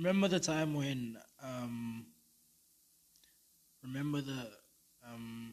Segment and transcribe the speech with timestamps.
[0.00, 2.06] remember the time when um
[3.82, 4.48] remember the
[5.06, 5.52] um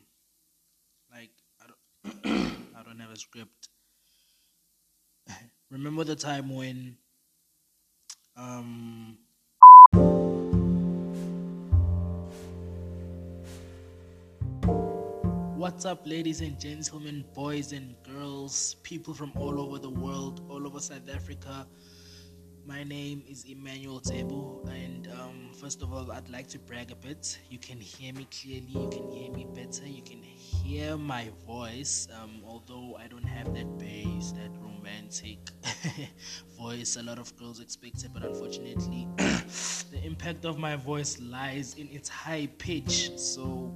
[1.12, 1.32] like
[1.62, 2.26] I don't,
[2.80, 3.68] I don't have a script.
[5.70, 6.96] remember the time when
[8.38, 9.18] um
[15.58, 20.66] What's up, ladies and gentlemen, boys and girls, people from all over the world, all
[20.66, 21.68] over South Africa?
[22.68, 26.96] My name is Emmanuel Tebu, and um, first of all, I'd like to brag a
[26.96, 27.40] bit.
[27.50, 32.10] You can hear me clearly, you can hear me better, you can hear my voice,
[32.22, 35.38] um, although I don't have that bass, that romantic
[36.60, 41.76] voice a lot of girls expect it, but unfortunately, the impact of my voice lies
[41.76, 43.18] in its high pitch.
[43.18, 43.74] So,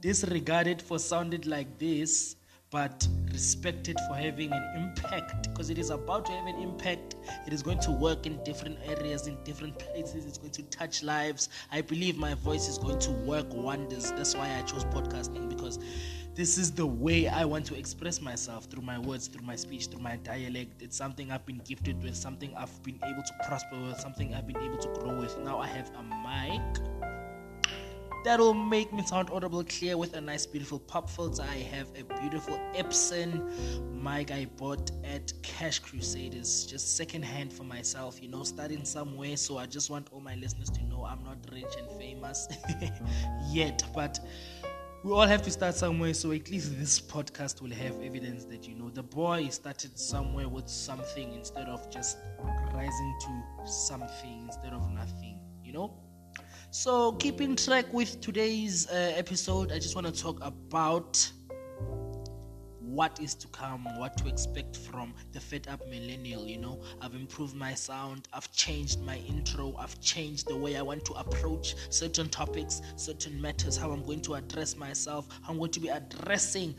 [0.00, 2.34] disregarded for sounding like this,
[2.70, 7.16] but respected for having an impact because it is about to have an impact.
[7.46, 10.24] It is going to work in different areas, in different places.
[10.24, 11.48] It's going to touch lives.
[11.72, 14.12] I believe my voice is going to work wonders.
[14.12, 15.78] That's why I chose podcasting because
[16.34, 19.88] this is the way I want to express myself through my words, through my speech,
[19.88, 20.80] through my dialect.
[20.80, 24.46] It's something I've been gifted with, something I've been able to prosper with, something I've
[24.46, 25.36] been able to grow with.
[25.38, 26.80] Now I have a mic
[28.24, 32.20] that'll make me sound audible clear with a nice beautiful pop filter i have a
[32.20, 33.42] beautiful epson
[34.02, 36.64] mic i bought at cash crusaders.
[36.64, 39.36] Just second hand for myself you know starting somewhere.
[39.36, 42.48] So i just want all my listeners to know i'm not rich and famous
[43.50, 44.18] yet but
[45.02, 46.12] we all have to start somewhere.
[46.12, 50.46] So at least this podcast will have evidence that you know the boy started somewhere
[50.46, 52.18] with something instead of just
[52.74, 55.94] rising to something instead of nothing you know
[56.72, 61.28] so, keeping track with today's uh, episode, I just want to talk about
[62.78, 66.46] what is to come, what to expect from the Fed Up Millennial.
[66.46, 70.82] You know, I've improved my sound, I've changed my intro, I've changed the way I
[70.82, 75.58] want to approach certain topics, certain matters, how I'm going to address myself, how I'm
[75.58, 76.76] going to be addressing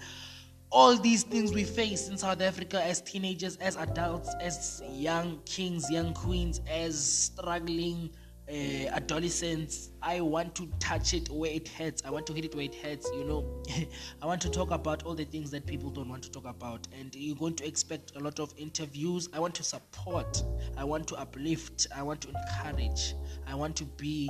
[0.71, 5.91] all these things we face in South Africa as teenagers, as adults, as young kings,
[5.91, 8.09] young queens, as struggling
[8.51, 12.01] uh, adolescence i want to touch it where it hurts.
[12.05, 13.63] I want to hit it where it hurts you know.
[14.21, 16.87] I want to talk about all the things that people don't want to talk about.
[16.97, 19.29] And you're going to expect a lot of interviews.
[19.33, 20.43] I want to support.
[20.77, 21.87] I want to uplift.
[21.95, 23.15] I want to encourage.
[23.47, 24.29] I want to be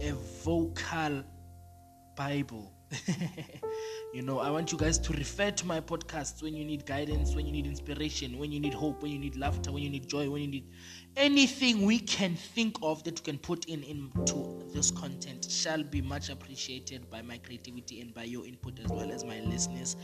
[0.00, 0.12] a
[0.44, 1.24] vocal
[2.16, 2.72] bible
[4.12, 7.34] you know, I want you guys to refer to my podcasts when you need guidance,
[7.34, 10.08] when you need inspiration, when you need hope, when you need laughter, when you need
[10.08, 10.66] joy, when you need
[11.16, 16.00] anything we can think of that we can put in into this content shall be
[16.00, 19.96] much appreciated by my creativity and by your input as well as my listeners.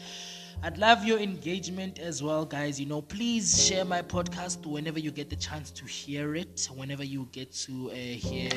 [0.62, 2.80] I'd love your engagement as well, guys.
[2.80, 7.04] You know, please share my podcast whenever you get the chance to hear it, whenever
[7.04, 8.50] you get to uh, hear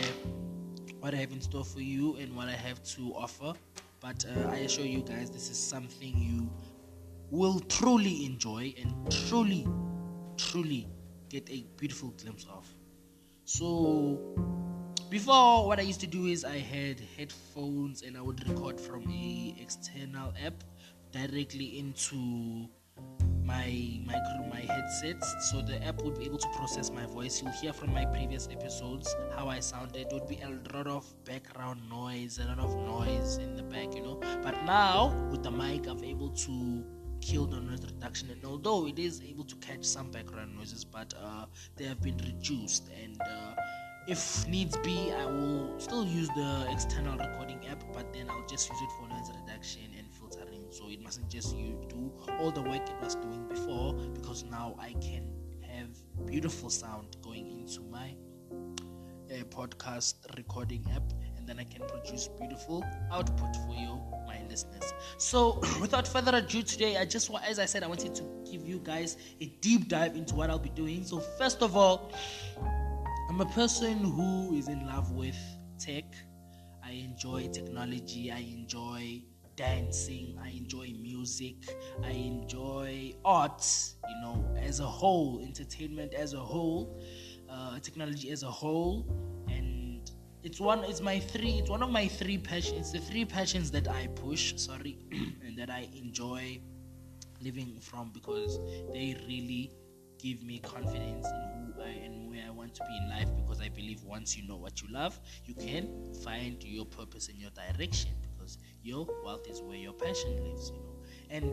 [0.99, 3.53] what I have in store for you and what I have to offer.
[3.99, 6.49] But uh, I assure you guys, this is something you
[7.31, 8.93] will truly enjoy and
[9.27, 9.67] truly,
[10.37, 10.87] truly
[11.29, 12.65] get a beautiful glimpse of.
[13.43, 14.19] So,
[15.09, 19.09] before what I used to do is I had headphones and I would record from
[19.09, 20.63] a external app
[21.11, 22.69] directly into
[23.49, 25.27] my micro my headsets.
[25.49, 27.41] So the app would be able to process my voice.
[27.41, 30.01] You'll hear from my previous episodes how i sounded.
[30.07, 33.95] It would be a lot of background noise a lot of noise in the back
[33.95, 34.19] you know.
[34.43, 36.55] But now with the mic i'm able to
[37.21, 38.29] kill the noise reduction.
[38.29, 41.45] And although it is able to catch some background noises but uh,
[41.75, 42.89] they have been reduced.
[43.03, 43.55] And uh,
[44.07, 48.69] if needs be i will still use the external recording app but then i'll just
[48.69, 50.65] use it for noise reduction and filtering.
[50.71, 54.75] so it mustn't just you do all the work it was doing before because now
[54.79, 55.27] I can
[55.61, 55.89] have
[56.25, 58.15] beautiful sound going into my
[59.31, 61.03] uh, podcast recording app
[61.37, 66.61] and then I can produce beautiful output for you my listeners so without further ado
[66.61, 70.15] today I just as I said I wanted to give you guys a deep dive
[70.15, 72.11] into what I'll be doing so first of all
[73.39, 75.37] I'm a person who is in love with
[75.79, 76.03] tech.
[76.83, 79.21] I enjoy technology I enjoy
[79.55, 81.55] dancing, I enjoy music,
[82.03, 83.65] I enjoy art,
[84.09, 87.01] you know, as a whole, entertainment as a whole,
[87.49, 89.07] uh, technology as a whole,
[89.47, 90.11] and
[90.43, 93.71] it's one, it's my three, it's one of my three passions, It's the three passions
[93.71, 96.59] that I push, sorry, and that I enjoy
[97.41, 98.59] living from because
[98.91, 99.71] they really
[100.19, 103.61] give me confidence in who I and where I want to be in life because
[103.61, 107.51] I believe once you know what you love, you can find your purpose and your
[107.51, 110.95] direction because your wealth is where your passion lives, you know.
[111.29, 111.51] And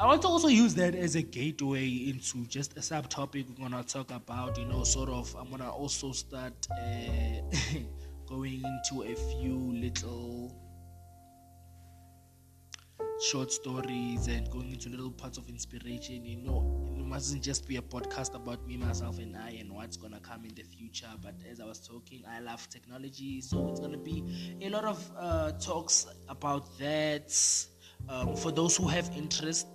[0.00, 3.82] I want to also use that as a gateway into just a subtopic we're gonna
[3.82, 4.56] talk about.
[4.56, 5.34] You know, sort of.
[5.34, 7.40] I'm gonna also start uh,
[8.26, 10.54] going into a few little
[13.20, 16.24] short stories and going into little parts of inspiration.
[16.24, 19.96] You know, it mustn't just be a podcast about me, myself, and I and what's
[19.96, 21.10] gonna come in the future.
[21.22, 24.24] But as I was talking, I love technology, so it's gonna be
[24.62, 27.34] a lot of uh, talks about that.
[28.08, 29.66] Um, for those who have interest,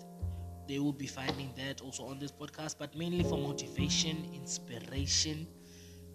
[0.67, 5.45] they will be finding that also on this podcast, but mainly for motivation, inspiration,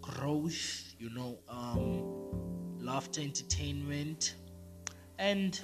[0.00, 4.36] growth, you know, um, laughter, entertainment,
[5.18, 5.60] and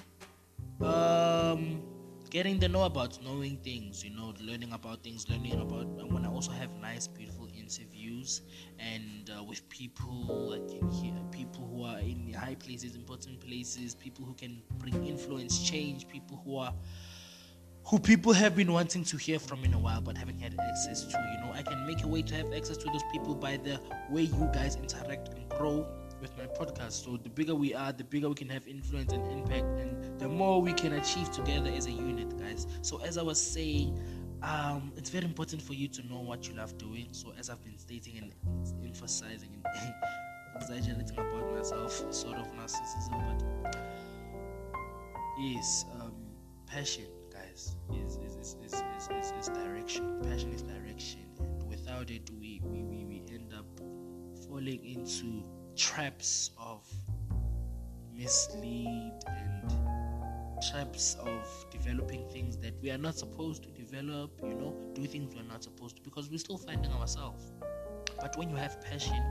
[1.55, 1.81] um,
[2.29, 5.87] getting to know about knowing things, you know, learning about things, learning about.
[5.99, 8.41] I'm gonna also have nice, beautiful interviews
[8.79, 14.25] and uh, with people like hear people who are in high places, important places, people
[14.25, 16.73] who can bring influence, change, people who are
[17.87, 21.03] who people have been wanting to hear from in a while but haven't had access
[21.05, 21.17] to.
[21.33, 23.79] You know, I can make a way to have access to those people by the
[24.09, 25.87] way you guys interact and grow
[26.21, 27.03] with my podcast.
[27.03, 30.27] So the bigger we are, the bigger we can have influence and impact, and the
[30.27, 32.67] more we can achieve together as a unit, guys.
[32.81, 33.99] So as I was saying,
[34.43, 37.07] um, it's very important for you to know what you love doing.
[37.11, 38.33] So as I've been stating and
[38.83, 39.93] emphasizing and
[40.55, 43.77] exaggerating about myself, sort of narcissism, but
[45.39, 46.13] yes, um,
[46.67, 47.05] passion
[47.53, 50.19] is is, is, is, is, is, is direction.
[50.23, 53.65] Passion is direction, and without it, we, we, we, we end up
[54.47, 55.43] falling into
[55.75, 56.87] traps of
[58.13, 59.71] mislead and
[60.71, 65.35] traps of developing things that we are not supposed to develop, you know, do things
[65.35, 67.51] we're not supposed to because we're still finding ourselves.
[68.19, 69.21] But when you have passion,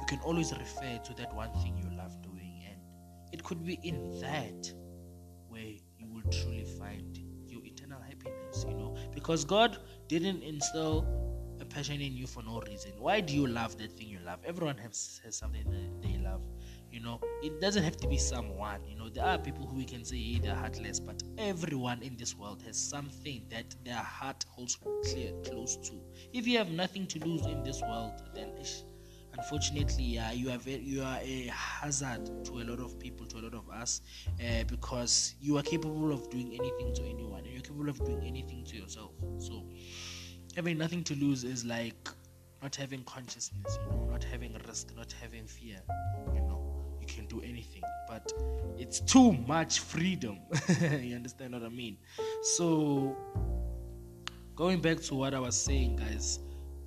[0.00, 2.78] you can always refer to that one thing you love doing, and
[3.32, 4.72] it could be in that
[5.48, 11.27] where you will truly find your eternal happiness, you know, because God didn't instill
[11.68, 12.92] a passion in you for no reason.
[12.98, 14.40] Why do you love that thing you love?
[14.44, 16.42] Everyone has, has something that they love.
[16.90, 18.80] You know, it doesn't have to be someone.
[18.86, 22.16] You know, there are people who we can say hey, they're heartless, but everyone in
[22.16, 25.92] this world has something that their heart holds clear, close to.
[26.32, 28.50] If you have nothing to lose in this world, then
[29.36, 33.42] unfortunately you are very, you are a hazard to a lot of people to a
[33.42, 34.00] lot of us
[34.40, 38.22] uh, because you are capable of doing anything to anyone and you're capable of doing
[38.26, 39.64] anything to yourself so
[40.58, 42.08] having nothing to lose is like
[42.62, 45.80] not having consciousness you know not having risk not having fear
[46.34, 46.60] you know.
[47.00, 48.32] You can do anything but
[48.76, 50.40] it's too much freedom.
[50.80, 51.96] You understand what i mean?
[52.56, 53.16] So
[54.56, 56.40] going back to what i was saying guys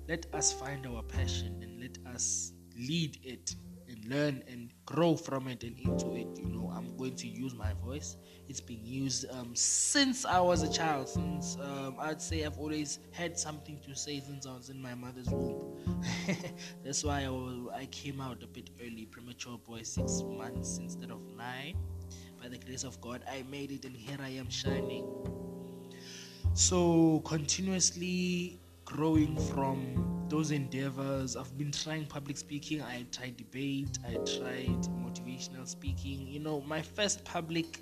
[0.06, 3.54] let us find our passion and let us lead it
[4.06, 6.28] learn and grow from it and into it.
[6.38, 8.16] You know, I'm going to use my voice.
[8.48, 11.08] It's been used um, since I was a child.
[11.08, 14.94] Since um, I'd say I've always had something to say since I was in my
[14.94, 15.78] mother's womb.
[16.84, 21.20] That's why I, I came out a bit early, premature boy, six months instead of
[21.36, 21.76] nine.
[22.40, 25.06] By the grace of God, I made it, and here I am shining.
[26.54, 31.36] So continuously growing from those endeavors.
[31.36, 36.26] I've been trying public speaking, I tried debate, I tried motivational speaking.
[36.26, 37.80] You know, my first public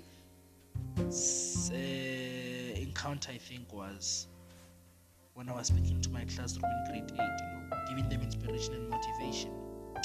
[0.97, 1.73] uh,
[2.75, 4.27] encounter, I think, was
[5.33, 8.73] when I was speaking to my classroom in grade 8, you know, giving them inspiration
[8.73, 9.51] and motivation.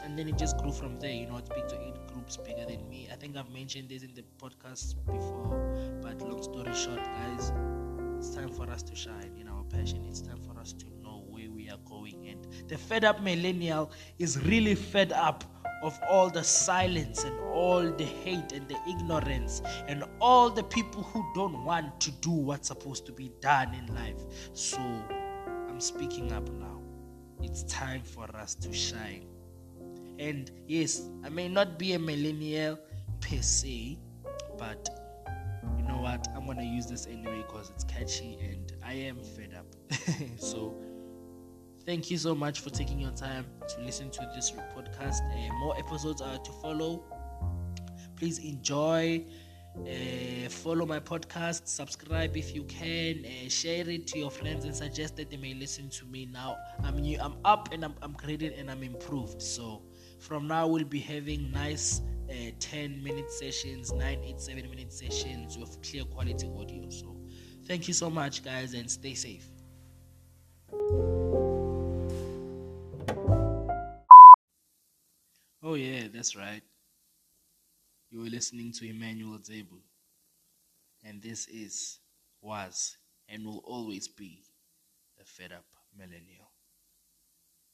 [0.05, 2.65] And then it just grew from there, you know, I'd speak to eight groups bigger
[2.65, 3.09] than me.
[3.13, 7.51] I think I've mentioned this in the podcast before, but long story short, guys,
[8.19, 10.07] it's time for us to shine in our passion.
[10.09, 10.96] It's time for us to
[12.69, 15.45] the fed up millennial is really fed up
[15.83, 21.03] of all the silence and all the hate and the ignorance and all the people
[21.03, 24.21] who don't want to do what's supposed to be done in life.
[24.53, 24.79] So
[25.69, 26.81] I'm speaking up now.
[27.43, 29.27] It's time for us to shine.
[30.19, 32.79] And yes, I may not be a millennial
[33.21, 33.99] per se,
[34.59, 34.89] but
[35.77, 36.27] you know what?
[36.35, 39.67] I'm gonna use this anyway because it's catchy and I am fed up.
[40.39, 40.75] so,
[41.87, 45.21] thank you so much for taking your time to listen to this podcast.
[45.33, 47.05] Uh, more episodes are to follow.
[48.17, 49.25] Please enjoy.
[49.79, 54.75] Uh, follow my podcast, subscribe if you can, uh, share it to your friends, and
[54.75, 56.57] suggest that they may listen to me now.
[56.83, 59.43] I'm new, I'm up, and I'm, I'm graded, and I'm improved.
[59.43, 59.83] So
[60.19, 62.01] from now, we'll be having nice
[62.31, 66.89] uh, 10 minute sessions, 9, 8, 7 minute sessions with clear quality audio.
[66.89, 67.15] So,
[67.67, 69.47] thank you so much, guys, and stay safe.
[75.67, 76.63] Oh, yeah, that's right.
[78.11, 79.81] You were listening to Emmanuel Zebu,
[81.05, 82.01] and this is
[82.43, 82.97] Was
[83.29, 84.45] and will always be
[85.19, 86.46] the fed up millennial.